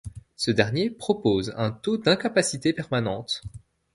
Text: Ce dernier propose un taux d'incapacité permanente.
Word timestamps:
Ce 0.35 0.49
dernier 0.49 0.89
propose 0.89 1.53
un 1.57 1.69
taux 1.69 1.97
d'incapacité 1.99 2.73
permanente. 2.73 3.43